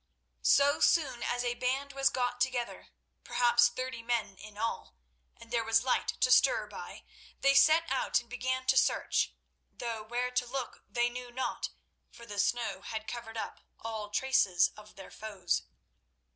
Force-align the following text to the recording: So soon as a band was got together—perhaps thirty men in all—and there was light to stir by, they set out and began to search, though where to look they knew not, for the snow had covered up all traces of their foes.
So 0.41 0.79
soon 0.79 1.21
as 1.21 1.43
a 1.43 1.53
band 1.53 1.93
was 1.93 2.09
got 2.09 2.41
together—perhaps 2.41 3.69
thirty 3.69 4.01
men 4.01 4.35
in 4.37 4.57
all—and 4.57 5.51
there 5.51 5.63
was 5.63 5.83
light 5.83 6.19
to 6.21 6.31
stir 6.31 6.65
by, 6.65 7.03
they 7.41 7.53
set 7.53 7.83
out 7.87 8.19
and 8.19 8.27
began 8.27 8.65
to 8.65 8.77
search, 8.77 9.35
though 9.71 10.01
where 10.01 10.31
to 10.31 10.47
look 10.47 10.83
they 10.89 11.07
knew 11.07 11.29
not, 11.29 11.69
for 12.09 12.25
the 12.25 12.39
snow 12.39 12.81
had 12.81 13.07
covered 13.07 13.37
up 13.37 13.59
all 13.79 14.09
traces 14.09 14.71
of 14.75 14.95
their 14.95 15.11
foes. 15.11 15.65